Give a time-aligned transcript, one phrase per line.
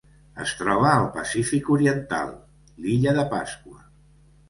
[0.45, 2.35] Es troba al Pacífic oriental:
[2.83, 3.83] l'Illa de Pasqua.